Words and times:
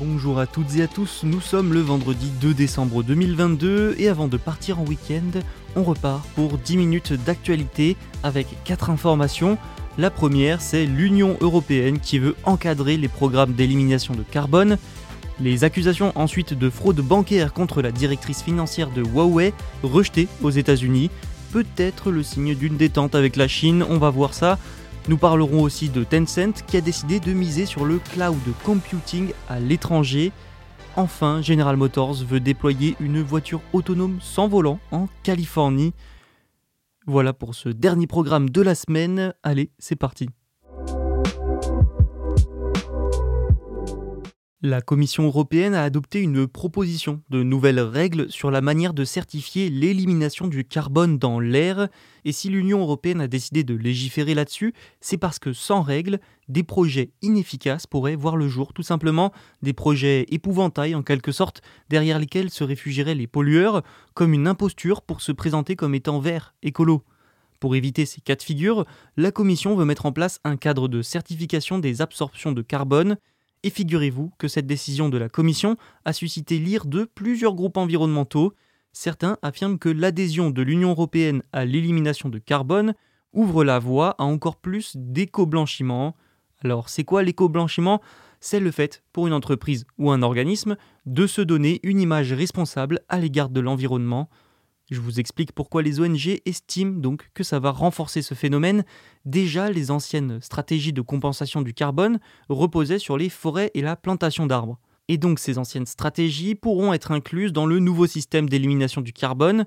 Bonjour 0.00 0.38
à 0.38 0.46
toutes 0.46 0.76
et 0.76 0.82
à 0.82 0.86
tous, 0.88 1.24
nous 1.24 1.42
sommes 1.42 1.74
le 1.74 1.80
vendredi 1.80 2.32
2 2.40 2.54
décembre 2.54 3.02
2022 3.02 3.96
et 3.98 4.08
avant 4.08 4.28
de 4.28 4.38
partir 4.38 4.80
en 4.80 4.84
week-end, 4.86 5.40
on 5.76 5.82
repart 5.82 6.26
pour 6.34 6.56
10 6.56 6.78
minutes 6.78 7.12
d'actualité 7.12 7.98
avec 8.22 8.46
4 8.64 8.88
informations. 8.88 9.58
La 9.98 10.08
première, 10.08 10.62
c'est 10.62 10.86
l'Union 10.86 11.36
européenne 11.42 11.98
qui 11.98 12.18
veut 12.18 12.34
encadrer 12.44 12.96
les 12.96 13.08
programmes 13.08 13.52
d'élimination 13.52 14.14
de 14.14 14.22
carbone. 14.22 14.78
Les 15.38 15.64
accusations 15.64 16.12
ensuite 16.14 16.54
de 16.54 16.70
fraude 16.70 17.02
bancaire 17.02 17.52
contre 17.52 17.82
la 17.82 17.92
directrice 17.92 18.42
financière 18.42 18.88
de 18.88 19.02
Huawei, 19.02 19.52
rejetées 19.82 20.28
aux 20.40 20.50
États-Unis. 20.50 21.10
Peut-être 21.52 22.10
le 22.10 22.22
signe 22.22 22.54
d'une 22.54 22.78
détente 22.78 23.14
avec 23.14 23.36
la 23.36 23.48
Chine, 23.48 23.84
on 23.86 23.98
va 23.98 24.08
voir 24.08 24.32
ça. 24.32 24.58
Nous 25.08 25.16
parlerons 25.16 25.62
aussi 25.62 25.88
de 25.88 26.04
Tencent 26.04 26.62
qui 26.66 26.76
a 26.76 26.80
décidé 26.80 27.20
de 27.20 27.32
miser 27.32 27.66
sur 27.66 27.84
le 27.84 27.98
cloud 27.98 28.38
computing 28.64 29.32
à 29.48 29.58
l'étranger. 29.58 30.30
Enfin, 30.96 31.40
General 31.42 31.76
Motors 31.76 32.24
veut 32.24 32.40
déployer 32.40 32.96
une 33.00 33.22
voiture 33.22 33.60
autonome 33.72 34.18
sans 34.20 34.48
volant 34.48 34.78
en 34.92 35.08
Californie. 35.22 35.94
Voilà 37.06 37.32
pour 37.32 37.54
ce 37.54 37.68
dernier 37.68 38.06
programme 38.06 38.50
de 38.50 38.60
la 38.60 38.74
semaine. 38.74 39.34
Allez, 39.42 39.70
c'est 39.78 39.96
parti. 39.96 40.28
La 44.62 44.82
Commission 44.82 45.24
européenne 45.24 45.72
a 45.72 45.84
adopté 45.84 46.20
une 46.20 46.46
proposition 46.46 47.22
de 47.30 47.42
nouvelles 47.42 47.80
règles 47.80 48.30
sur 48.30 48.50
la 48.50 48.60
manière 48.60 48.92
de 48.92 49.04
certifier 49.06 49.70
l'élimination 49.70 50.48
du 50.48 50.66
carbone 50.66 51.16
dans 51.16 51.40
l'air, 51.40 51.88
et 52.26 52.32
si 52.32 52.50
l'Union 52.50 52.80
européenne 52.80 53.22
a 53.22 53.26
décidé 53.26 53.64
de 53.64 53.74
légiférer 53.74 54.34
là-dessus, 54.34 54.74
c'est 55.00 55.16
parce 55.16 55.38
que 55.38 55.54
sans 55.54 55.80
règles, 55.80 56.20
des 56.50 56.62
projets 56.62 57.10
inefficaces 57.22 57.86
pourraient 57.86 58.16
voir 58.16 58.36
le 58.36 58.48
jour, 58.48 58.74
tout 58.74 58.82
simplement 58.82 59.32
des 59.62 59.72
projets 59.72 60.26
épouvantails 60.28 60.94
en 60.94 61.02
quelque 61.02 61.32
sorte, 61.32 61.62
derrière 61.88 62.18
lesquels 62.18 62.50
se 62.50 62.62
réfugieraient 62.62 63.14
les 63.14 63.26
pollueurs, 63.26 63.82
comme 64.12 64.34
une 64.34 64.46
imposture 64.46 65.00
pour 65.00 65.22
se 65.22 65.32
présenter 65.32 65.74
comme 65.74 65.94
étant 65.94 66.20
vert, 66.20 66.54
écolo. 66.62 67.02
Pour 67.60 67.76
éviter 67.76 68.04
ces 68.04 68.20
cas 68.20 68.36
de 68.36 68.42
figure, 68.42 68.84
la 69.16 69.30
Commission 69.30 69.74
veut 69.74 69.86
mettre 69.86 70.04
en 70.04 70.12
place 70.12 70.38
un 70.44 70.56
cadre 70.56 70.86
de 70.86 71.00
certification 71.00 71.78
des 71.78 72.02
absorptions 72.02 72.52
de 72.52 72.60
carbone, 72.60 73.16
et 73.62 73.70
figurez-vous 73.70 74.32
que 74.38 74.48
cette 74.48 74.66
décision 74.66 75.08
de 75.08 75.18
la 75.18 75.28
Commission 75.28 75.76
a 76.04 76.12
suscité 76.12 76.58
l'ire 76.58 76.86
de 76.86 77.04
plusieurs 77.04 77.54
groupes 77.54 77.76
environnementaux. 77.76 78.54
Certains 78.92 79.38
affirment 79.42 79.78
que 79.78 79.88
l'adhésion 79.88 80.50
de 80.50 80.62
l'Union 80.62 80.90
européenne 80.90 81.42
à 81.52 81.64
l'élimination 81.64 82.28
de 82.28 82.38
carbone 82.38 82.94
ouvre 83.32 83.64
la 83.64 83.78
voie 83.78 84.16
à 84.18 84.24
encore 84.24 84.56
plus 84.56 84.96
d'éco-blanchiment. 84.96 86.16
Alors 86.62 86.88
c'est 86.88 87.04
quoi 87.04 87.22
l'éco-blanchiment? 87.22 88.00
C'est 88.40 88.60
le 88.60 88.70
fait 88.70 89.02
pour 89.12 89.26
une 89.26 89.34
entreprise 89.34 89.84
ou 89.98 90.10
un 90.10 90.22
organisme 90.22 90.76
de 91.06 91.26
se 91.26 91.42
donner 91.42 91.78
une 91.82 92.00
image 92.00 92.32
responsable 92.32 93.00
à 93.08 93.18
l'égard 93.18 93.50
de 93.50 93.60
l'environnement. 93.60 94.30
Je 94.90 95.00
vous 95.00 95.20
explique 95.20 95.52
pourquoi 95.52 95.82
les 95.82 96.00
ONG 96.00 96.40
estiment 96.46 96.98
donc 96.98 97.30
que 97.32 97.44
ça 97.44 97.60
va 97.60 97.70
renforcer 97.70 98.22
ce 98.22 98.34
phénomène. 98.34 98.84
Déjà, 99.24 99.70
les 99.70 99.92
anciennes 99.92 100.40
stratégies 100.40 100.92
de 100.92 101.00
compensation 101.00 101.62
du 101.62 101.74
carbone 101.74 102.18
reposaient 102.48 102.98
sur 102.98 103.16
les 103.16 103.28
forêts 103.28 103.70
et 103.74 103.82
la 103.82 103.94
plantation 103.94 104.46
d'arbres. 104.46 104.80
Et 105.06 105.16
donc 105.16 105.38
ces 105.38 105.58
anciennes 105.58 105.86
stratégies 105.86 106.56
pourront 106.56 106.92
être 106.92 107.12
incluses 107.12 107.52
dans 107.52 107.66
le 107.66 107.78
nouveau 107.78 108.08
système 108.08 108.48
d'élimination 108.48 109.00
du 109.00 109.12
carbone. 109.12 109.64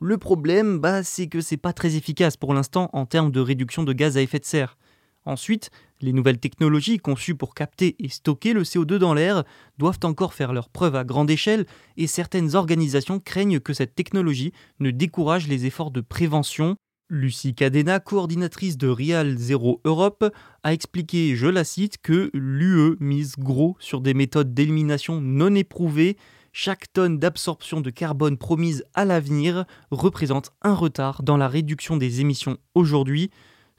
Le 0.00 0.18
problème, 0.18 0.78
bah, 0.78 1.02
c'est 1.02 1.26
que 1.26 1.40
c'est 1.40 1.56
pas 1.56 1.72
très 1.72 1.96
efficace 1.96 2.36
pour 2.36 2.54
l'instant 2.54 2.90
en 2.92 3.06
termes 3.06 3.32
de 3.32 3.40
réduction 3.40 3.82
de 3.82 3.92
gaz 3.92 4.16
à 4.16 4.22
effet 4.22 4.38
de 4.38 4.44
serre. 4.44 4.78
Ensuite, 5.24 5.70
les 6.02 6.12
nouvelles 6.12 6.38
technologies 6.38 6.98
conçues 6.98 7.34
pour 7.34 7.54
capter 7.54 7.96
et 7.98 8.08
stocker 8.08 8.52
le 8.52 8.62
CO2 8.62 8.96
dans 8.96 9.14
l'air 9.14 9.44
doivent 9.78 10.00
encore 10.04 10.34
faire 10.34 10.52
leurs 10.52 10.68
preuves 10.68 10.96
à 10.96 11.04
grande 11.04 11.30
échelle 11.30 11.66
et 11.96 12.06
certaines 12.06 12.54
organisations 12.56 13.20
craignent 13.20 13.60
que 13.60 13.72
cette 13.72 13.94
technologie 13.94 14.52
ne 14.78 14.90
décourage 14.90 15.48
les 15.48 15.66
efforts 15.66 15.90
de 15.90 16.00
prévention. 16.00 16.76
Lucie 17.08 17.54
Cadena, 17.54 17.98
coordinatrice 17.98 18.78
de 18.78 18.86
Real 18.86 19.36
Zero 19.36 19.80
Europe, 19.84 20.32
a 20.62 20.72
expliqué, 20.72 21.34
je 21.34 21.48
la 21.48 21.64
cite, 21.64 21.98
que 22.00 22.30
l'UE 22.32 22.96
mise 23.00 23.34
gros 23.36 23.76
sur 23.80 24.00
des 24.00 24.14
méthodes 24.14 24.54
d'élimination 24.54 25.20
non 25.20 25.54
éprouvées. 25.56 26.16
Chaque 26.52 26.92
tonne 26.92 27.18
d'absorption 27.18 27.80
de 27.80 27.90
carbone 27.90 28.36
promise 28.36 28.84
à 28.94 29.04
l'avenir 29.04 29.64
représente 29.90 30.52
un 30.62 30.74
retard 30.74 31.22
dans 31.22 31.36
la 31.36 31.48
réduction 31.48 31.96
des 31.96 32.20
émissions 32.20 32.58
aujourd'hui 32.74 33.30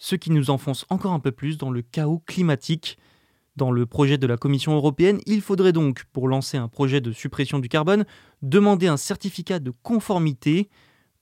ce 0.01 0.15
qui 0.15 0.31
nous 0.31 0.49
enfonce 0.49 0.83
encore 0.89 1.13
un 1.13 1.19
peu 1.19 1.31
plus 1.31 1.59
dans 1.59 1.69
le 1.69 1.83
chaos 1.83 2.23
climatique. 2.25 2.97
Dans 3.55 3.69
le 3.69 3.85
projet 3.85 4.17
de 4.17 4.25
la 4.25 4.35
Commission 4.35 4.73
européenne, 4.73 5.19
il 5.27 5.41
faudrait 5.41 5.73
donc, 5.73 6.05
pour 6.11 6.27
lancer 6.27 6.57
un 6.57 6.67
projet 6.67 7.01
de 7.01 7.11
suppression 7.11 7.59
du 7.59 7.69
carbone, 7.69 8.05
demander 8.41 8.87
un 8.87 8.97
certificat 8.97 9.59
de 9.59 9.71
conformité. 9.83 10.69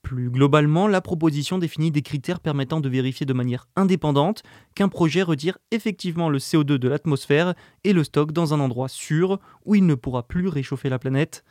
Plus 0.01 0.29
globalement, 0.29 0.87
la 0.87 1.01
proposition 1.01 1.57
définit 1.57 1.91
des 1.91 2.01
critères 2.01 2.39
permettant 2.39 2.79
de 2.79 2.87
vérifier 2.87 3.25
de 3.25 3.33
manière 3.33 3.67
indépendante 3.75 4.43
qu'un 4.75 4.87
projet 4.87 5.23
retire 5.23 5.57
effectivement 5.71 6.29
le 6.29 6.37
CO2 6.37 6.77
de 6.77 6.87
l'atmosphère 6.87 7.55
et 7.83 7.91
le 7.91 8.05
stocke 8.05 8.31
dans 8.31 8.53
un 8.53 8.61
endroit 8.61 8.87
sûr 8.87 9.39
où 9.65 9.75
il 9.75 9.85
ne 9.85 9.95
pourra 9.95 10.23
plus 10.23 10.47
réchauffer 10.47 10.87
la 10.87 10.99
planète. 10.99 11.43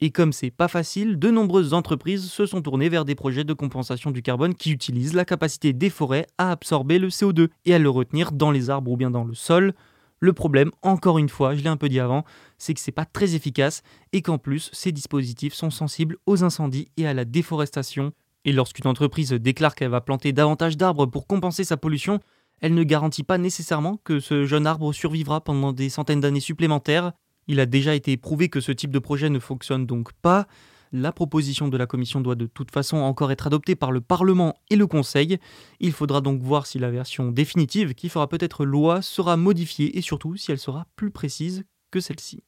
Et 0.00 0.10
comme 0.10 0.32
c'est 0.32 0.52
pas 0.52 0.68
facile, 0.68 1.18
de 1.18 1.30
nombreuses 1.30 1.74
entreprises 1.74 2.30
se 2.30 2.46
sont 2.46 2.62
tournées 2.62 2.88
vers 2.88 3.04
des 3.04 3.16
projets 3.16 3.42
de 3.42 3.52
compensation 3.52 4.12
du 4.12 4.22
carbone 4.22 4.54
qui 4.54 4.70
utilisent 4.70 5.14
la 5.14 5.24
capacité 5.24 5.72
des 5.72 5.90
forêts 5.90 6.26
à 6.38 6.52
absorber 6.52 7.00
le 7.00 7.08
CO2 7.08 7.48
et 7.64 7.74
à 7.74 7.80
le 7.80 7.90
retenir 7.90 8.30
dans 8.30 8.52
les 8.52 8.70
arbres 8.70 8.92
ou 8.92 8.96
bien 8.96 9.10
dans 9.10 9.24
le 9.24 9.34
sol. 9.34 9.74
Le 10.20 10.32
problème, 10.32 10.70
encore 10.82 11.18
une 11.18 11.28
fois, 11.28 11.54
je 11.54 11.62
l'ai 11.62 11.68
un 11.68 11.76
peu 11.76 11.88
dit 11.88 11.98
avant, 11.98 12.24
c'est 12.58 12.74
que 12.74 12.80
c'est 12.80 12.92
pas 12.92 13.04
très 13.04 13.34
efficace 13.34 13.82
et 14.12 14.22
qu'en 14.22 14.38
plus, 14.38 14.70
ces 14.72 14.92
dispositifs 14.92 15.54
sont 15.54 15.70
sensibles 15.70 16.16
aux 16.26 16.44
incendies 16.44 16.88
et 16.96 17.06
à 17.06 17.14
la 17.14 17.24
déforestation. 17.24 18.12
Et 18.44 18.52
lorsqu'une 18.52 18.86
entreprise 18.86 19.32
déclare 19.32 19.74
qu'elle 19.74 19.90
va 19.90 20.00
planter 20.00 20.32
davantage 20.32 20.76
d'arbres 20.76 21.06
pour 21.06 21.26
compenser 21.26 21.64
sa 21.64 21.76
pollution, 21.76 22.20
elle 22.60 22.74
ne 22.74 22.84
garantit 22.84 23.24
pas 23.24 23.38
nécessairement 23.38 23.98
que 24.04 24.20
ce 24.20 24.44
jeune 24.44 24.66
arbre 24.66 24.92
survivra 24.92 25.40
pendant 25.40 25.72
des 25.72 25.88
centaines 25.88 26.20
d'années 26.20 26.40
supplémentaires. 26.40 27.12
Il 27.50 27.60
a 27.60 27.66
déjà 27.66 27.94
été 27.94 28.18
prouvé 28.18 28.50
que 28.50 28.60
ce 28.60 28.72
type 28.72 28.90
de 28.90 28.98
projet 28.98 29.30
ne 29.30 29.38
fonctionne 29.38 29.86
donc 29.86 30.12
pas. 30.12 30.46
La 30.92 31.12
proposition 31.12 31.68
de 31.68 31.76
la 31.78 31.86
Commission 31.86 32.20
doit 32.20 32.34
de 32.34 32.44
toute 32.46 32.70
façon 32.70 32.98
encore 32.98 33.32
être 33.32 33.46
adoptée 33.46 33.74
par 33.74 33.90
le 33.90 34.02
Parlement 34.02 34.54
et 34.68 34.76
le 34.76 34.86
Conseil. 34.86 35.38
Il 35.80 35.92
faudra 35.92 36.20
donc 36.20 36.42
voir 36.42 36.66
si 36.66 36.78
la 36.78 36.90
version 36.90 37.30
définitive, 37.30 37.94
qui 37.94 38.10
fera 38.10 38.28
peut-être 38.28 38.66
loi, 38.66 39.00
sera 39.00 39.38
modifiée 39.38 39.96
et 39.96 40.02
surtout 40.02 40.36
si 40.36 40.52
elle 40.52 40.58
sera 40.58 40.86
plus 40.94 41.10
précise 41.10 41.64
que 41.90 42.00
celle-ci. 42.00 42.42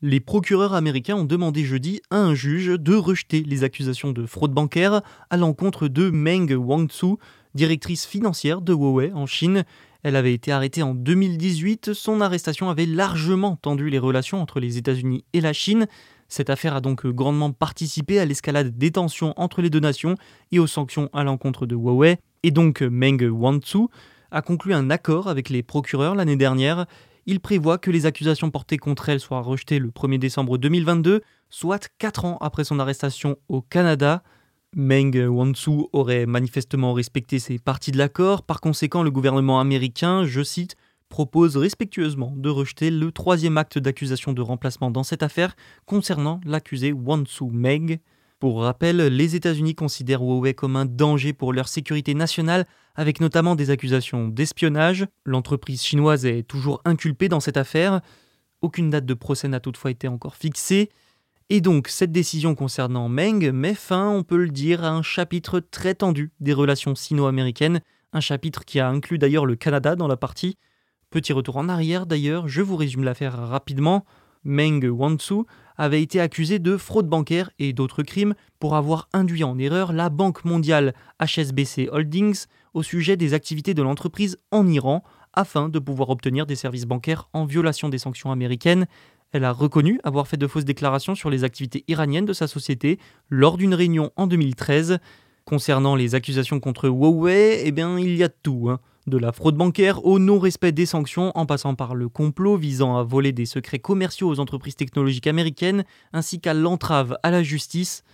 Les 0.00 0.20
procureurs 0.20 0.74
américains 0.74 1.16
ont 1.16 1.24
demandé 1.24 1.64
jeudi 1.64 2.00
à 2.10 2.18
un 2.18 2.34
juge 2.34 2.78
de 2.78 2.94
rejeter 2.94 3.42
les 3.42 3.64
accusations 3.64 4.12
de 4.12 4.26
fraude 4.26 4.52
bancaire 4.52 5.02
à 5.30 5.36
l'encontre 5.38 5.88
de 5.88 6.10
Meng 6.10 6.54
Wanzhou, 6.54 7.18
directrice 7.54 8.04
financière 8.04 8.60
de 8.60 8.74
Huawei 8.74 9.12
en 9.12 9.24
Chine. 9.24 9.64
Elle 10.04 10.16
avait 10.16 10.34
été 10.34 10.52
arrêtée 10.52 10.82
en 10.82 10.94
2018. 10.94 11.94
Son 11.94 12.20
arrestation 12.20 12.68
avait 12.68 12.84
largement 12.84 13.56
tendu 13.56 13.88
les 13.88 13.98
relations 13.98 14.42
entre 14.42 14.60
les 14.60 14.76
États-Unis 14.76 15.24
et 15.32 15.40
la 15.40 15.54
Chine. 15.54 15.86
Cette 16.28 16.50
affaire 16.50 16.76
a 16.76 16.82
donc 16.82 17.06
grandement 17.06 17.52
participé 17.52 18.18
à 18.18 18.26
l'escalade 18.26 18.76
des 18.76 18.90
tensions 18.90 19.32
entre 19.38 19.62
les 19.62 19.70
deux 19.70 19.80
nations 19.80 20.16
et 20.52 20.58
aux 20.58 20.66
sanctions 20.66 21.08
à 21.14 21.24
l'encontre 21.24 21.64
de 21.64 21.74
Huawei. 21.74 22.18
Et 22.42 22.50
donc 22.50 22.82
Meng 22.82 23.30
Wanzhou 23.30 23.88
a 24.30 24.42
conclu 24.42 24.74
un 24.74 24.90
accord 24.90 25.26
avec 25.26 25.48
les 25.48 25.62
procureurs 25.62 26.14
l'année 26.14 26.36
dernière. 26.36 26.84
Il 27.24 27.40
prévoit 27.40 27.78
que 27.78 27.90
les 27.90 28.04
accusations 28.04 28.50
portées 28.50 28.76
contre 28.76 29.08
elle 29.08 29.20
soient 29.20 29.40
rejetées 29.40 29.78
le 29.78 29.88
1er 29.88 30.18
décembre 30.18 30.58
2022, 30.58 31.22
soit 31.48 31.88
4 31.96 32.26
ans 32.26 32.38
après 32.42 32.64
son 32.64 32.78
arrestation 32.78 33.36
au 33.48 33.62
Canada. 33.62 34.22
Meng 34.76 35.16
Wanzhou 35.28 35.88
aurait 35.92 36.26
manifestement 36.26 36.92
respecté 36.92 37.38
ses 37.38 37.58
parties 37.58 37.92
de 37.92 37.98
l'accord, 37.98 38.42
par 38.42 38.60
conséquent 38.60 39.02
le 39.02 39.10
gouvernement 39.10 39.60
américain, 39.60 40.24
je 40.24 40.42
cite, 40.42 40.74
propose 41.08 41.56
respectueusement 41.56 42.32
de 42.36 42.48
rejeter 42.48 42.90
le 42.90 43.12
troisième 43.12 43.56
acte 43.56 43.78
d'accusation 43.78 44.32
de 44.32 44.42
remplacement 44.42 44.90
dans 44.90 45.04
cette 45.04 45.22
affaire 45.22 45.54
concernant 45.86 46.40
l'accusé 46.44 46.92
Wanzhou 46.92 47.50
Meng. 47.50 47.98
Pour 48.40 48.62
rappel, 48.62 48.96
les 48.96 49.36
États-Unis 49.36 49.76
considèrent 49.76 50.22
Huawei 50.22 50.54
comme 50.54 50.74
un 50.74 50.86
danger 50.86 51.32
pour 51.32 51.52
leur 51.52 51.68
sécurité 51.68 52.14
nationale, 52.14 52.66
avec 52.96 53.20
notamment 53.20 53.54
des 53.54 53.70
accusations 53.70 54.28
d'espionnage. 54.28 55.06
L'entreprise 55.24 55.82
chinoise 55.84 56.26
est 56.26 56.42
toujours 56.42 56.82
inculpée 56.84 57.28
dans 57.28 57.40
cette 57.40 57.56
affaire. 57.56 58.00
Aucune 58.60 58.90
date 58.90 59.06
de 59.06 59.14
procès 59.14 59.46
n'a 59.46 59.60
toutefois 59.60 59.92
été 59.92 60.08
encore 60.08 60.34
fixée. 60.34 60.90
Et 61.50 61.60
donc, 61.60 61.88
cette 61.88 62.12
décision 62.12 62.54
concernant 62.54 63.08
Meng 63.10 63.52
met 63.52 63.74
fin, 63.74 64.08
on 64.08 64.22
peut 64.22 64.38
le 64.38 64.48
dire, 64.48 64.82
à 64.82 64.88
un 64.88 65.02
chapitre 65.02 65.60
très 65.60 65.94
tendu 65.94 66.32
des 66.40 66.54
relations 66.54 66.94
sino-américaines, 66.94 67.80
un 68.14 68.20
chapitre 68.20 68.64
qui 68.64 68.80
a 68.80 68.88
inclus 68.88 69.18
d'ailleurs 69.18 69.44
le 69.44 69.54
Canada 69.54 69.94
dans 69.94 70.08
la 70.08 70.16
partie. 70.16 70.56
Petit 71.10 71.34
retour 71.34 71.58
en 71.58 71.68
arrière 71.68 72.06
d'ailleurs, 72.06 72.48
je 72.48 72.62
vous 72.62 72.76
résume 72.76 73.04
l'affaire 73.04 73.36
rapidement. 73.36 74.06
Meng 74.44 74.84
Wanzhou 74.84 75.46
avait 75.76 76.02
été 76.02 76.20
accusé 76.20 76.58
de 76.58 76.76
fraude 76.76 77.08
bancaire 77.08 77.50
et 77.58 77.72
d'autres 77.72 78.02
crimes 78.02 78.34
pour 78.58 78.74
avoir 78.74 79.08
induit 79.12 79.44
en 79.44 79.58
erreur 79.58 79.92
la 79.92 80.08
Banque 80.08 80.44
mondiale 80.44 80.94
HSBC 81.20 81.88
Holdings 81.90 82.46
au 82.72 82.82
sujet 82.82 83.16
des 83.16 83.34
activités 83.34 83.74
de 83.74 83.82
l'entreprise 83.82 84.38
en 84.50 84.66
Iran 84.66 85.02
afin 85.32 85.68
de 85.68 85.78
pouvoir 85.78 86.10
obtenir 86.10 86.46
des 86.46 86.56
services 86.56 86.86
bancaires 86.86 87.28
en 87.32 87.44
violation 87.44 87.88
des 87.88 87.98
sanctions 87.98 88.30
américaines. 88.30 88.86
Elle 89.34 89.44
a 89.44 89.50
reconnu 89.50 89.98
avoir 90.04 90.28
fait 90.28 90.36
de 90.36 90.46
fausses 90.46 90.64
déclarations 90.64 91.16
sur 91.16 91.28
les 91.28 91.42
activités 91.42 91.82
iraniennes 91.88 92.24
de 92.24 92.32
sa 92.32 92.46
société 92.46 93.00
lors 93.30 93.56
d'une 93.56 93.74
réunion 93.74 94.12
en 94.14 94.28
2013. 94.28 94.98
Concernant 95.44 95.96
les 95.96 96.14
accusations 96.14 96.60
contre 96.60 96.88
Huawei, 96.88 97.62
eh 97.64 97.72
bien, 97.72 97.98
il 97.98 98.14
y 98.14 98.22
a 98.22 98.28
tout. 98.28 98.68
Hein 98.70 98.78
de 99.08 99.18
la 99.18 99.32
fraude 99.32 99.56
bancaire 99.56 100.06
au 100.06 100.20
non-respect 100.20 100.70
des 100.70 100.86
sanctions 100.86 101.32
en 101.34 101.46
passant 101.46 101.74
par 101.74 101.96
le 101.96 102.08
complot 102.08 102.56
visant 102.56 102.96
à 102.96 103.02
voler 103.02 103.32
des 103.32 103.44
secrets 103.44 103.80
commerciaux 103.80 104.28
aux 104.28 104.38
entreprises 104.38 104.76
technologiques 104.76 105.26
américaines 105.26 105.84
ainsi 106.12 106.40
qu'à 106.40 106.54
l'entrave 106.54 107.18
à 107.24 107.32
la 107.32 107.42
justice. 107.42 108.04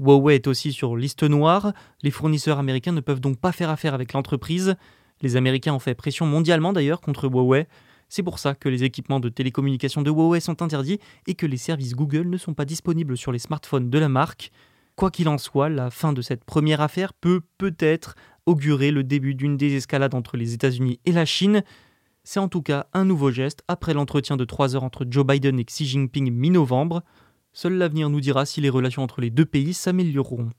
Huawei 0.00 0.36
est 0.36 0.46
aussi 0.46 0.72
sur 0.72 0.96
liste 0.96 1.22
noire, 1.22 1.74
les 2.02 2.10
fournisseurs 2.10 2.58
américains 2.58 2.92
ne 2.92 3.00
peuvent 3.00 3.20
donc 3.20 3.38
pas 3.38 3.52
faire 3.52 3.70
affaire 3.70 3.92
avec 3.92 4.14
l'entreprise. 4.14 4.74
Les 5.20 5.36
Américains 5.36 5.74
ont 5.74 5.78
fait 5.78 5.94
pression 5.94 6.26
mondialement 6.26 6.72
d'ailleurs 6.72 7.02
contre 7.02 7.28
Huawei. 7.28 7.68
C'est 8.14 8.22
pour 8.22 8.38
ça 8.38 8.54
que 8.54 8.68
les 8.68 8.84
équipements 8.84 9.20
de 9.20 9.30
télécommunication 9.30 10.02
de 10.02 10.10
Huawei 10.10 10.40
sont 10.40 10.60
interdits 10.60 10.98
et 11.26 11.32
que 11.32 11.46
les 11.46 11.56
services 11.56 11.94
Google 11.94 12.28
ne 12.28 12.36
sont 12.36 12.52
pas 12.52 12.66
disponibles 12.66 13.16
sur 13.16 13.32
les 13.32 13.38
smartphones 13.38 13.88
de 13.88 13.98
la 13.98 14.10
marque. 14.10 14.52
Quoi 14.96 15.10
qu'il 15.10 15.30
en 15.30 15.38
soit, 15.38 15.70
la 15.70 15.88
fin 15.88 16.12
de 16.12 16.20
cette 16.20 16.44
première 16.44 16.82
affaire 16.82 17.14
peut 17.14 17.40
peut-être 17.56 18.14
augurer 18.44 18.90
le 18.90 19.02
début 19.02 19.34
d'une 19.34 19.56
désescalade 19.56 20.14
entre 20.14 20.36
les 20.36 20.52
États-Unis 20.52 21.00
et 21.06 21.12
la 21.12 21.24
Chine. 21.24 21.62
C'est 22.22 22.38
en 22.38 22.48
tout 22.48 22.60
cas 22.60 22.86
un 22.92 23.06
nouveau 23.06 23.30
geste 23.30 23.62
après 23.66 23.94
l'entretien 23.94 24.36
de 24.36 24.44
3 24.44 24.76
heures 24.76 24.84
entre 24.84 25.06
Joe 25.08 25.26
Biden 25.26 25.58
et 25.58 25.64
Xi 25.64 25.86
Jinping 25.86 26.30
mi-novembre. 26.30 27.02
Seul 27.54 27.78
l'avenir 27.78 28.10
nous 28.10 28.20
dira 28.20 28.44
si 28.44 28.60
les 28.60 28.68
relations 28.68 29.02
entre 29.02 29.22
les 29.22 29.30
deux 29.30 29.46
pays 29.46 29.72
s'amélioreront. 29.72 30.50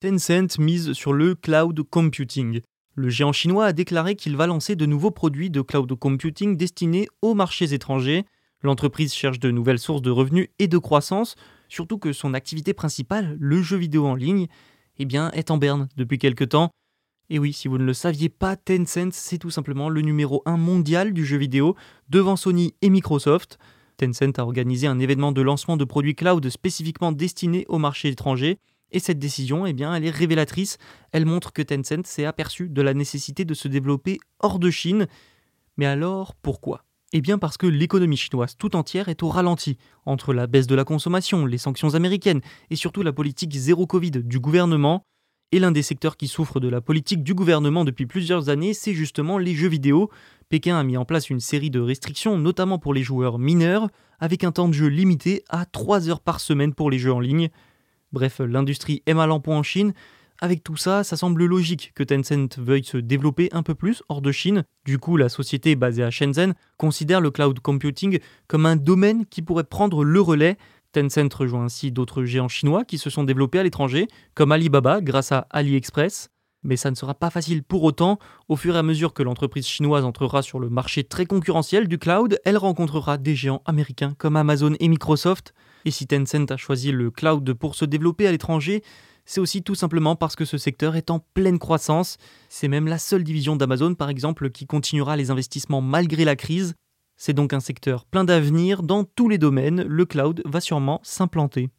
Tencent 0.00 0.58
mise 0.58 0.94
sur 0.94 1.12
le 1.12 1.34
cloud 1.34 1.82
computing. 1.82 2.62
Le 3.00 3.08
géant 3.08 3.32
chinois 3.32 3.64
a 3.64 3.72
déclaré 3.72 4.14
qu'il 4.14 4.36
va 4.36 4.46
lancer 4.46 4.76
de 4.76 4.84
nouveaux 4.84 5.10
produits 5.10 5.48
de 5.48 5.62
cloud 5.62 5.90
computing 5.94 6.58
destinés 6.58 7.08
aux 7.22 7.32
marchés 7.32 7.72
étrangers. 7.72 8.26
L'entreprise 8.62 9.14
cherche 9.14 9.40
de 9.40 9.50
nouvelles 9.50 9.78
sources 9.78 10.02
de 10.02 10.10
revenus 10.10 10.48
et 10.58 10.68
de 10.68 10.76
croissance, 10.76 11.34
surtout 11.70 11.96
que 11.96 12.12
son 12.12 12.34
activité 12.34 12.74
principale, 12.74 13.38
le 13.40 13.62
jeu 13.62 13.78
vidéo 13.78 14.04
en 14.04 14.14
ligne, 14.14 14.48
eh 14.98 15.06
bien, 15.06 15.30
est 15.30 15.50
en 15.50 15.56
berne 15.56 15.88
depuis 15.96 16.18
quelque 16.18 16.44
temps. 16.44 16.68
Et 17.30 17.38
oui, 17.38 17.54
si 17.54 17.68
vous 17.68 17.78
ne 17.78 17.84
le 17.84 17.94
saviez 17.94 18.28
pas, 18.28 18.54
Tencent, 18.54 19.12
c'est 19.12 19.38
tout 19.38 19.48
simplement 19.48 19.88
le 19.88 20.02
numéro 20.02 20.42
1 20.44 20.58
mondial 20.58 21.14
du 21.14 21.24
jeu 21.24 21.38
vidéo, 21.38 21.76
devant 22.10 22.36
Sony 22.36 22.74
et 22.82 22.90
Microsoft. 22.90 23.58
Tencent 23.96 24.38
a 24.38 24.42
organisé 24.42 24.86
un 24.86 24.98
événement 24.98 25.32
de 25.32 25.40
lancement 25.40 25.78
de 25.78 25.84
produits 25.84 26.14
cloud 26.14 26.46
spécifiquement 26.50 27.12
destinés 27.12 27.64
au 27.70 27.78
marché 27.78 28.08
étranger, 28.08 28.58
et 28.92 28.98
cette 28.98 29.18
décision, 29.18 29.66
eh 29.66 29.72
bien, 29.72 29.94
elle 29.94 30.04
est 30.04 30.10
révélatrice. 30.10 30.78
Elle 31.12 31.26
montre 31.26 31.52
que 31.52 31.62
Tencent 31.62 32.06
s'est 32.06 32.24
aperçu 32.24 32.68
de 32.68 32.82
la 32.82 32.94
nécessité 32.94 33.44
de 33.44 33.54
se 33.54 33.68
développer 33.68 34.18
hors 34.38 34.58
de 34.58 34.70
Chine. 34.70 35.06
Mais 35.76 35.86
alors, 35.86 36.34
pourquoi? 36.34 36.84
Eh 37.12 37.20
bien 37.20 37.38
parce 37.38 37.56
que 37.56 37.66
l'économie 37.66 38.16
chinoise 38.16 38.56
tout 38.56 38.76
entière 38.76 39.08
est 39.08 39.24
au 39.24 39.28
ralenti, 39.28 39.78
entre 40.06 40.32
la 40.32 40.46
baisse 40.46 40.68
de 40.68 40.76
la 40.76 40.84
consommation, 40.84 41.44
les 41.44 41.58
sanctions 41.58 41.94
américaines 41.96 42.40
et 42.70 42.76
surtout 42.76 43.02
la 43.02 43.12
politique 43.12 43.52
zéro 43.52 43.86
Covid 43.86 44.12
du 44.12 44.38
gouvernement. 44.38 45.02
Et 45.52 45.58
l'un 45.58 45.72
des 45.72 45.82
secteurs 45.82 46.16
qui 46.16 46.28
souffre 46.28 46.60
de 46.60 46.68
la 46.68 46.80
politique 46.80 47.24
du 47.24 47.34
gouvernement 47.34 47.84
depuis 47.84 48.06
plusieurs 48.06 48.48
années, 48.48 48.72
c'est 48.72 48.94
justement 48.94 49.36
les 49.38 49.56
jeux 49.56 49.68
vidéo. 49.68 50.08
Pékin 50.48 50.78
a 50.78 50.84
mis 50.84 50.96
en 50.96 51.04
place 51.04 51.30
une 51.30 51.40
série 51.40 51.70
de 51.70 51.80
restrictions, 51.80 52.38
notamment 52.38 52.78
pour 52.78 52.94
les 52.94 53.02
joueurs 53.02 53.40
mineurs, 53.40 53.88
avec 54.20 54.44
un 54.44 54.52
temps 54.52 54.68
de 54.68 54.74
jeu 54.74 54.86
limité 54.86 55.42
à 55.48 55.66
3 55.66 56.08
heures 56.08 56.20
par 56.20 56.38
semaine 56.38 56.72
pour 56.72 56.88
les 56.88 57.00
jeux 57.00 57.12
en 57.12 57.18
ligne. 57.18 57.48
Bref, 58.12 58.40
l'industrie 58.40 59.02
est 59.06 59.14
mal 59.14 59.30
en 59.30 59.40
point 59.40 59.56
en 59.56 59.62
Chine, 59.62 59.92
avec 60.42 60.64
tout 60.64 60.76
ça, 60.76 61.04
ça 61.04 61.18
semble 61.18 61.44
logique 61.44 61.92
que 61.94 62.02
Tencent 62.02 62.58
veuille 62.58 62.84
se 62.84 62.96
développer 62.96 63.50
un 63.52 63.62
peu 63.62 63.74
plus 63.74 64.02
hors 64.08 64.22
de 64.22 64.32
Chine. 64.32 64.64
Du 64.86 64.98
coup, 64.98 65.18
la 65.18 65.28
société 65.28 65.76
basée 65.76 66.02
à 66.02 66.10
Shenzhen 66.10 66.54
considère 66.78 67.20
le 67.20 67.30
cloud 67.30 67.60
computing 67.60 68.20
comme 68.48 68.64
un 68.64 68.76
domaine 68.76 69.26
qui 69.26 69.42
pourrait 69.42 69.64
prendre 69.64 70.02
le 70.02 70.20
relais. 70.20 70.56
Tencent 70.92 71.34
rejoint 71.34 71.64
ainsi 71.64 71.92
d'autres 71.92 72.24
géants 72.24 72.48
chinois 72.48 72.86
qui 72.86 72.96
se 72.96 73.10
sont 73.10 73.24
développés 73.24 73.58
à 73.58 73.62
l'étranger, 73.62 74.08
comme 74.34 74.50
Alibaba 74.50 75.02
grâce 75.02 75.30
à 75.30 75.46
AliExpress. 75.50 76.30
Mais 76.62 76.76
ça 76.76 76.90
ne 76.90 76.96
sera 76.96 77.14
pas 77.14 77.28
facile 77.28 77.62
pour 77.62 77.84
autant. 77.84 78.18
Au 78.48 78.56
fur 78.56 78.76
et 78.76 78.78
à 78.78 78.82
mesure 78.82 79.12
que 79.12 79.22
l'entreprise 79.22 79.66
chinoise 79.66 80.06
entrera 80.06 80.40
sur 80.40 80.58
le 80.58 80.70
marché 80.70 81.04
très 81.04 81.26
concurrentiel 81.26 81.86
du 81.86 81.98
cloud, 81.98 82.38
elle 82.46 82.56
rencontrera 82.56 83.18
des 83.18 83.34
géants 83.34 83.62
américains 83.66 84.14
comme 84.16 84.36
Amazon 84.36 84.74
et 84.80 84.88
Microsoft. 84.88 85.52
Et 85.84 85.90
si 85.90 86.06
Tencent 86.06 86.50
a 86.50 86.56
choisi 86.56 86.92
le 86.92 87.10
cloud 87.10 87.52
pour 87.54 87.74
se 87.74 87.84
développer 87.84 88.26
à 88.26 88.32
l'étranger, 88.32 88.82
c'est 89.24 89.40
aussi 89.40 89.62
tout 89.62 89.74
simplement 89.74 90.16
parce 90.16 90.36
que 90.36 90.44
ce 90.44 90.58
secteur 90.58 90.96
est 90.96 91.10
en 91.10 91.20
pleine 91.34 91.58
croissance. 91.58 92.16
C'est 92.48 92.68
même 92.68 92.88
la 92.88 92.98
seule 92.98 93.24
division 93.24 93.56
d'Amazon, 93.56 93.94
par 93.94 94.10
exemple, 94.10 94.50
qui 94.50 94.66
continuera 94.66 95.16
les 95.16 95.30
investissements 95.30 95.80
malgré 95.80 96.24
la 96.24 96.36
crise. 96.36 96.74
C'est 97.16 97.34
donc 97.34 97.52
un 97.52 97.60
secteur 97.60 98.06
plein 98.06 98.24
d'avenir. 98.24 98.82
Dans 98.82 99.04
tous 99.04 99.28
les 99.28 99.38
domaines, 99.38 99.82
le 99.82 100.06
cloud 100.06 100.42
va 100.46 100.60
sûrement 100.60 101.00
s'implanter. 101.02 101.70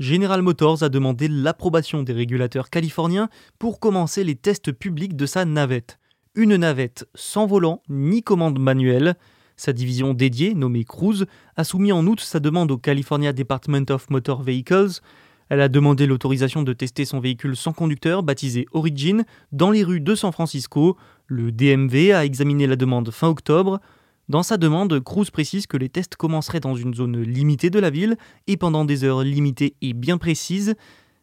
General 0.00 0.42
Motors 0.42 0.82
a 0.82 0.88
demandé 0.88 1.28
l'approbation 1.28 2.02
des 2.02 2.12
régulateurs 2.12 2.68
californiens 2.68 3.28
pour 3.60 3.78
commencer 3.78 4.24
les 4.24 4.34
tests 4.34 4.72
publics 4.72 5.14
de 5.14 5.24
sa 5.24 5.44
navette. 5.44 6.00
Une 6.34 6.56
navette 6.56 7.08
sans 7.14 7.46
volant 7.46 7.80
ni 7.88 8.22
commande 8.22 8.58
manuelle. 8.58 9.14
Sa 9.56 9.72
division 9.72 10.14
dédiée, 10.14 10.54
nommée 10.54 10.84
Cruise, 10.84 11.26
a 11.56 11.64
soumis 11.64 11.92
en 11.92 12.06
août 12.06 12.20
sa 12.20 12.40
demande 12.40 12.70
au 12.70 12.78
California 12.78 13.32
Department 13.32 13.90
of 13.90 14.10
Motor 14.10 14.42
Vehicles. 14.42 15.00
Elle 15.48 15.60
a 15.60 15.68
demandé 15.68 16.06
l'autorisation 16.06 16.62
de 16.62 16.72
tester 16.72 17.04
son 17.04 17.20
véhicule 17.20 17.56
sans 17.56 17.72
conducteur, 17.72 18.22
baptisé 18.22 18.66
Origin, 18.72 19.24
dans 19.52 19.70
les 19.70 19.84
rues 19.84 20.00
de 20.00 20.14
San 20.14 20.32
Francisco. 20.32 20.96
Le 21.26 21.52
DMV 21.52 22.12
a 22.12 22.24
examiné 22.24 22.66
la 22.66 22.76
demande 22.76 23.10
fin 23.10 23.28
octobre. 23.28 23.80
Dans 24.28 24.42
sa 24.42 24.56
demande, 24.56 24.98
Cruise 25.00 25.30
précise 25.30 25.66
que 25.66 25.76
les 25.76 25.90
tests 25.90 26.16
commenceraient 26.16 26.60
dans 26.60 26.74
une 26.74 26.94
zone 26.94 27.20
limitée 27.20 27.70
de 27.70 27.78
la 27.78 27.90
ville 27.90 28.16
et 28.46 28.56
pendant 28.56 28.84
des 28.84 29.04
heures 29.04 29.22
limitées 29.22 29.76
et 29.82 29.92
bien 29.92 30.18
précises. 30.18 30.74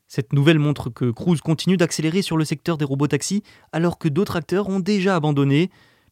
Cette 0.08 0.34
nouvelle 0.34 0.60
montre 0.60 0.90
que 0.90 1.10
Cruise 1.10 1.42
continue 1.42 1.78
d'accélérer 1.78 2.22
sur 2.22 2.38
le 2.38 2.46
secteur 2.46 2.78
des 2.78 2.86
robotaxis 2.86 3.44
alors 3.72 3.98
que 3.98 4.08
d'autres 4.08 4.36
acteurs 4.36 4.70
ont 4.70 4.80
déjà 4.80 5.16
abandonné. 5.16 5.72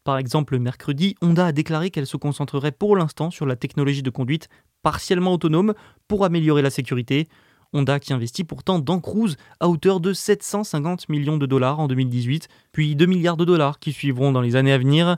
Par 0.09 0.17
exemple, 0.17 0.57
mercredi, 0.57 1.13
Honda 1.21 1.45
a 1.45 1.51
déclaré 1.51 1.91
qu'elle 1.91 2.07
se 2.07 2.17
concentrerait 2.17 2.71
pour 2.71 2.95
l'instant 2.95 3.29
sur 3.29 3.45
la 3.45 3.55
technologie 3.55 4.01
de 4.01 4.09
conduite 4.09 4.49
partiellement 4.81 5.33
autonome 5.33 5.75
pour 6.07 6.25
améliorer 6.25 6.63
la 6.63 6.71
sécurité. 6.71 7.27
Honda 7.73 7.99
qui 7.99 8.11
investit 8.11 8.43
pourtant 8.43 8.79
dans 8.79 8.99
Cruise 9.01 9.37
à 9.59 9.69
hauteur 9.69 9.99
de 9.99 10.11
750 10.11 11.09
millions 11.09 11.37
de 11.37 11.45
dollars 11.45 11.79
en 11.79 11.87
2018, 11.87 12.47
puis 12.71 12.95
2 12.95 13.05
milliards 13.05 13.37
de 13.37 13.45
dollars 13.45 13.77
qui 13.77 13.91
suivront 13.91 14.31
dans 14.31 14.41
les 14.41 14.55
années 14.55 14.73
à 14.73 14.79
venir. 14.79 15.17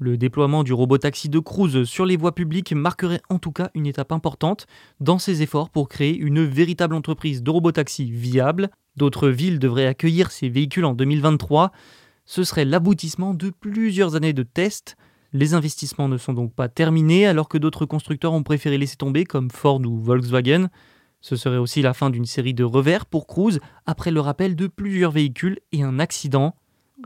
Le 0.00 0.16
déploiement 0.16 0.64
du 0.64 0.72
robot 0.72 0.98
taxi 0.98 1.28
de 1.28 1.38
Cruise 1.38 1.84
sur 1.84 2.04
les 2.04 2.16
voies 2.16 2.34
publiques 2.34 2.72
marquerait 2.72 3.22
en 3.30 3.38
tout 3.38 3.52
cas 3.52 3.70
une 3.74 3.86
étape 3.86 4.10
importante 4.10 4.66
dans 4.98 5.20
ses 5.20 5.42
efforts 5.42 5.70
pour 5.70 5.88
créer 5.88 6.18
une 6.18 6.44
véritable 6.44 6.96
entreprise 6.96 7.44
de 7.44 7.52
robotaxi 7.52 8.10
viable. 8.10 8.70
D'autres 8.96 9.28
villes 9.28 9.60
devraient 9.60 9.86
accueillir 9.86 10.32
ces 10.32 10.48
véhicules 10.48 10.86
en 10.86 10.94
2023. 10.94 11.70
Ce 12.24 12.44
serait 12.44 12.64
l'aboutissement 12.64 13.34
de 13.34 13.50
plusieurs 13.50 14.14
années 14.14 14.32
de 14.32 14.42
tests. 14.42 14.96
Les 15.32 15.54
investissements 15.54 16.08
ne 16.08 16.16
sont 16.16 16.32
donc 16.32 16.54
pas 16.54 16.68
terminés 16.68 17.26
alors 17.26 17.48
que 17.48 17.58
d'autres 17.58 17.86
constructeurs 17.86 18.32
ont 18.32 18.42
préféré 18.42 18.78
laisser 18.78 18.96
tomber 18.96 19.24
comme 19.24 19.50
Ford 19.50 19.80
ou 19.80 19.98
Volkswagen. 19.98 20.68
Ce 21.20 21.36
serait 21.36 21.56
aussi 21.56 21.82
la 21.82 21.94
fin 21.94 22.10
d'une 22.10 22.26
série 22.26 22.54
de 22.54 22.64
revers 22.64 23.06
pour 23.06 23.26
Cruise 23.26 23.60
après 23.86 24.10
le 24.10 24.20
rappel 24.20 24.56
de 24.56 24.66
plusieurs 24.66 25.10
véhicules 25.10 25.58
et 25.72 25.82
un 25.82 25.98
accident. 25.98 26.54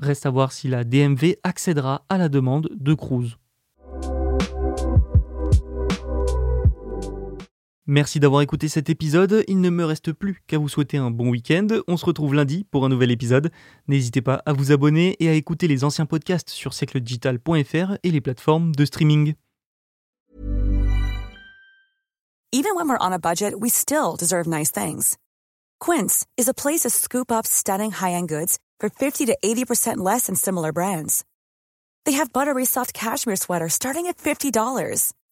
Reste 0.00 0.26
à 0.26 0.30
voir 0.30 0.52
si 0.52 0.68
la 0.68 0.84
DMV 0.84 1.36
accédera 1.42 2.04
à 2.08 2.18
la 2.18 2.28
demande 2.28 2.68
de 2.74 2.94
Cruise. 2.94 3.36
Merci 7.90 8.20
d'avoir 8.20 8.42
écouté 8.42 8.68
cet 8.68 8.90
épisode. 8.90 9.44
Il 9.48 9.62
ne 9.62 9.70
me 9.70 9.82
reste 9.82 10.12
plus 10.12 10.42
qu'à 10.46 10.58
vous 10.58 10.68
souhaiter 10.68 10.98
un 10.98 11.10
bon 11.10 11.30
week-end. 11.30 11.66
On 11.88 11.96
se 11.96 12.04
retrouve 12.04 12.34
lundi 12.34 12.66
pour 12.70 12.84
un 12.84 12.90
nouvel 12.90 13.10
épisode. 13.10 13.50
N'hésitez 13.88 14.20
pas 14.20 14.42
à 14.44 14.52
vous 14.52 14.72
abonner 14.72 15.16
et 15.20 15.30
à 15.30 15.32
écouter 15.32 15.68
les 15.68 15.84
anciens 15.84 16.04
podcasts 16.04 16.50
sur 16.50 16.74
siècledigital.fr 16.74 17.96
et 18.02 18.10
les 18.10 18.20
plateformes 18.20 18.76
de 18.76 18.84
streaming. 18.84 19.32
Even 22.52 22.74
when 22.76 22.90
we're 22.90 22.98
on 23.00 23.10
a 23.10 23.18
budget, 23.18 23.54
we 23.58 23.70
still 23.70 24.16
deserve 24.18 24.46
nice 24.46 24.70
things. 24.70 25.16
Quince 25.80 26.26
is 26.36 26.46
a 26.46 26.52
place 26.52 26.80
to 26.80 26.90
scoop 26.90 27.32
up 27.32 27.46
stunning 27.46 27.92
high-end 27.92 28.28
goods 28.28 28.58
for 28.78 28.90
50 28.90 29.24
to 29.24 29.34
80% 29.42 29.96
less 29.96 30.26
than 30.26 30.34
similar 30.34 30.72
brands. 30.72 31.24
They 32.04 32.12
have 32.12 32.34
buttery 32.34 32.66
soft 32.66 32.92
cashmere 32.92 33.36
sweaters 33.36 33.72
starting 33.72 34.06
at 34.08 34.18
$50 34.18 34.52